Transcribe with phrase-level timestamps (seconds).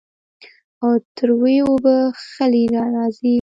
[0.83, 1.95] او تروې اوبۀ
[2.31, 3.29] خلې له راځي